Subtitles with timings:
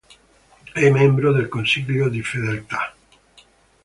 [0.73, 2.91] È membro del Consiglio di Fedeltà.